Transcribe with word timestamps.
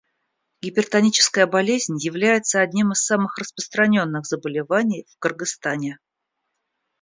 Гипертоническая 0.63 1.45
болезнь 1.45 1.97
является 1.99 2.59
одним 2.61 2.91
из 2.91 3.05
самых 3.05 3.37
распространенных 3.37 4.25
заболеваний 4.25 5.05
в 5.13 5.19
Кыргызстане. 5.19 5.99